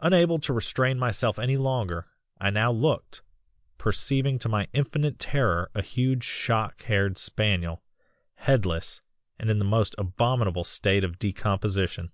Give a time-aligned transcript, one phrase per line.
[0.00, 2.06] "Unable to restrain myself any longer,
[2.40, 3.20] I now looked,
[3.76, 7.82] perceiving to my infinite terror a huge shock haired spaniel,
[8.36, 9.02] headless,
[9.38, 12.10] and in the most abominable state of decomposition.